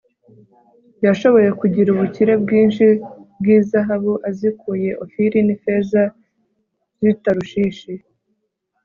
[1.05, 2.85] yashoboye kugira ubukire bwinshi
[3.39, 6.01] bw'izahabu azikuye ofiri n'ifeza
[6.99, 7.93] z'i tarushishi